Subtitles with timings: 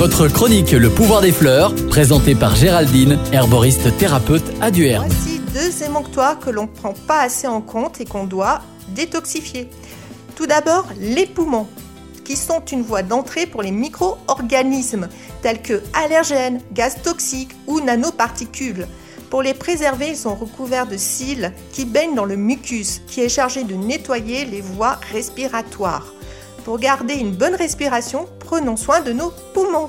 [0.00, 5.06] Votre chronique Le pouvoir des fleurs, présentée par Géraldine, herboriste thérapeute à Duerne.
[5.06, 8.62] Voici deux émonctoires que l'on ne prend pas assez en compte et qu'on doit
[8.94, 9.68] détoxifier.
[10.36, 11.66] Tout d'abord, les poumons,
[12.24, 15.10] qui sont une voie d'entrée pour les micro-organismes
[15.42, 18.86] tels que allergènes, gaz toxiques ou nanoparticules.
[19.28, 23.28] Pour les préserver, ils sont recouverts de cils qui baignent dans le mucus, qui est
[23.28, 26.14] chargé de nettoyer les voies respiratoires.
[26.64, 29.88] Pour garder une bonne respiration, prenons soin de nos poumons.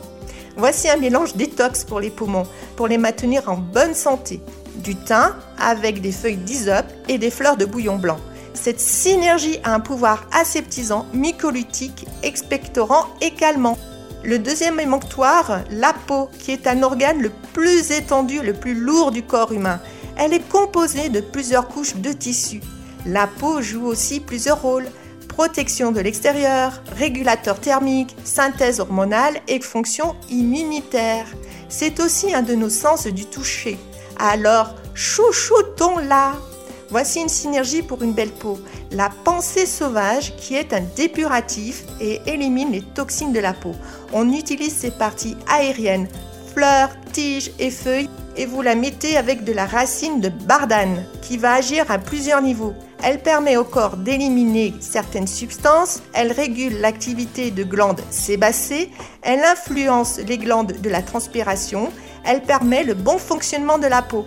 [0.55, 4.41] Voici un mélange détox pour les poumons, pour les maintenir en bonne santé.
[4.75, 8.17] Du thym avec des feuilles d'hysope et des fleurs de bouillon blanc.
[8.53, 13.77] Cette synergie a un pouvoir aseptisant, mycolutique, expectorant et calmant.
[14.23, 19.11] Le deuxième émonctoire, la peau, qui est un organe le plus étendu, le plus lourd
[19.11, 19.79] du corps humain.
[20.17, 22.61] Elle est composée de plusieurs couches de tissus.
[23.05, 24.87] La peau joue aussi plusieurs rôles.
[25.41, 31.25] Protection de l'extérieur, régulateur thermique, synthèse hormonale et fonction immunitaire.
[31.67, 33.79] C'est aussi un de nos sens du toucher.
[34.19, 36.33] Alors, chouchoutons-la
[36.91, 38.59] Voici une synergie pour une belle peau.
[38.91, 43.73] La pensée sauvage qui est un dépuratif et élimine les toxines de la peau.
[44.13, 46.07] On utilise ces parties aériennes,
[46.53, 51.37] fleurs, tiges et feuilles et vous la mettez avec de la racine de bardane qui
[51.37, 52.75] va agir à plusieurs niveaux.
[53.03, 58.91] Elle permet au corps d'éliminer certaines substances, elle régule l'activité de glandes sébacées,
[59.23, 61.91] elle influence les glandes de la transpiration,
[62.23, 64.25] elle permet le bon fonctionnement de la peau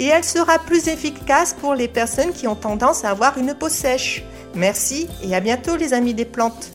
[0.00, 3.68] et elle sera plus efficace pour les personnes qui ont tendance à avoir une peau
[3.68, 4.24] sèche.
[4.54, 6.72] Merci et à bientôt les amis des plantes.